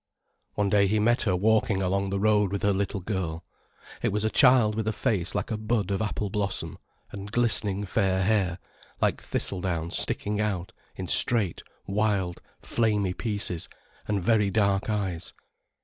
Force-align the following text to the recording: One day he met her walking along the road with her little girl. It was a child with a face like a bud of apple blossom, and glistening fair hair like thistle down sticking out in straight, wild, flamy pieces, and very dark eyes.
One 0.55 0.71
day 0.71 0.87
he 0.87 0.97
met 0.97 1.21
her 1.29 1.35
walking 1.35 1.83
along 1.83 2.09
the 2.09 2.19
road 2.19 2.51
with 2.51 2.63
her 2.63 2.73
little 2.73 3.01
girl. 3.01 3.45
It 4.01 4.11
was 4.11 4.25
a 4.25 4.31
child 4.31 4.73
with 4.73 4.87
a 4.87 4.93
face 4.93 5.35
like 5.35 5.51
a 5.51 5.59
bud 5.59 5.91
of 5.91 6.01
apple 6.01 6.31
blossom, 6.31 6.79
and 7.11 7.31
glistening 7.31 7.85
fair 7.85 8.23
hair 8.23 8.57
like 8.99 9.21
thistle 9.21 9.61
down 9.61 9.91
sticking 9.91 10.41
out 10.41 10.71
in 10.95 11.05
straight, 11.05 11.61
wild, 11.85 12.41
flamy 12.63 13.13
pieces, 13.13 13.69
and 14.07 14.23
very 14.23 14.49
dark 14.49 14.89
eyes. 14.89 15.35